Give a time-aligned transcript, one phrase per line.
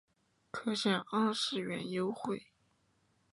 [0.49, 2.47] 可享二十元优惠